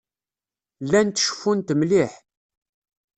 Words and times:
Llant 0.83 1.21
ceffunt 1.25 1.73
mliḥ. 1.79 2.11